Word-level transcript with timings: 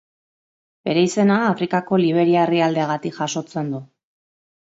Bere 0.87 1.01
izena 1.07 1.35
Afrikako 1.49 1.99
Liberia 2.03 2.45
herrialdeagatik 2.47 3.19
jasotzen 3.21 3.69
du. 3.75 3.83